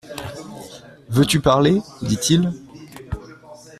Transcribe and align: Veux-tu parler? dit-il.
Veux-tu 1.09 1.39
parler? 1.41 1.79
dit-il. 2.01 2.51